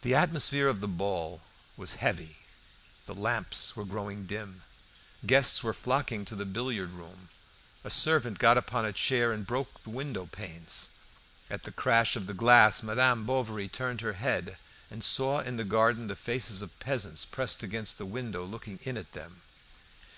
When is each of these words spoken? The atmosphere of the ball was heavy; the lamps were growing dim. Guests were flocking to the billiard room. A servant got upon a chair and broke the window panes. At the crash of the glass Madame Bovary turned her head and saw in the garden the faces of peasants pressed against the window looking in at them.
The 0.00 0.14
atmosphere 0.14 0.66
of 0.66 0.80
the 0.80 0.88
ball 0.88 1.42
was 1.76 1.92
heavy; 2.00 2.38
the 3.04 3.14
lamps 3.14 3.76
were 3.76 3.84
growing 3.84 4.24
dim. 4.24 4.62
Guests 5.26 5.62
were 5.62 5.74
flocking 5.74 6.24
to 6.24 6.34
the 6.34 6.46
billiard 6.46 6.92
room. 6.92 7.28
A 7.84 7.90
servant 7.90 8.38
got 8.38 8.56
upon 8.56 8.86
a 8.86 8.94
chair 8.94 9.34
and 9.34 9.46
broke 9.46 9.82
the 9.82 9.90
window 9.90 10.24
panes. 10.24 10.88
At 11.50 11.64
the 11.64 11.70
crash 11.70 12.16
of 12.16 12.26
the 12.26 12.32
glass 12.32 12.82
Madame 12.82 13.26
Bovary 13.26 13.68
turned 13.68 14.00
her 14.00 14.14
head 14.14 14.56
and 14.90 15.04
saw 15.04 15.40
in 15.40 15.58
the 15.58 15.64
garden 15.64 16.06
the 16.06 16.16
faces 16.16 16.62
of 16.62 16.80
peasants 16.80 17.26
pressed 17.26 17.62
against 17.62 17.98
the 17.98 18.06
window 18.06 18.42
looking 18.42 18.78
in 18.84 18.96
at 18.96 19.12
them. 19.12 19.42